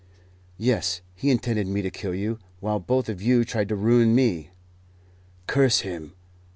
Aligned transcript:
"Yes; 0.57 1.01
he 1.13 1.29
intended 1.29 1.67
me 1.67 1.83
to 1.83 1.91
kill 1.91 2.15
you, 2.15 2.39
while 2.59 2.79
both 2.79 3.07
of 3.07 3.21
you 3.21 3.45
tried 3.45 3.69
to 3.69 3.75
ruin 3.75 4.15
me." 4.15 4.49
"Curse 5.45 5.81
him! 5.81 6.13